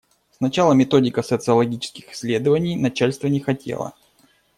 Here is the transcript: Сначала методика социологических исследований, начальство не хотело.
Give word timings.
Сначала 0.31 0.73
методика 0.73 1.21
социологических 1.21 2.11
исследований, 2.11 2.75
начальство 2.75 3.27
не 3.27 3.39
хотело. 3.39 3.93